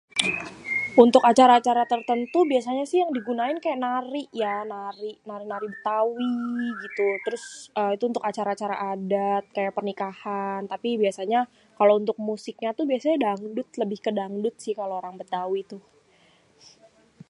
untuk 1.03 1.23
acara-acara 1.31 1.83
tertentu 1.93 2.39
biasanya 2.51 2.83
si 2.87 2.95
yang 3.03 3.11
digunain 3.17 3.55
yé 3.59 3.63
kaya 3.65 3.77
nari 3.85 4.23
ya, 4.43 4.55
nari-nari 5.29 5.67
betawi 5.73 6.35
gitu, 6.83 7.07
terus 7.25 7.43
ééé 7.81 7.93
itu 7.97 8.03
untuk 8.09 8.23
acara-acara 8.29 8.75
adat 8.93 9.43
kaya 9.55 9.69
pernikahan 9.77 10.61
tapi 10.73 10.89
biasanya 11.03 11.39
kalo 11.77 11.91
untuk 12.01 12.17
musiknya 12.29 12.69
tuh 12.77 12.85
biasanya 12.91 13.17
dangdut 13.25 13.69
lebih 13.81 13.99
kedangdut 14.05 14.55
sih 14.63 14.73
kalo 14.79 14.93
orang 15.01 15.15
betawi 15.21 15.61
tuh. 15.71 15.83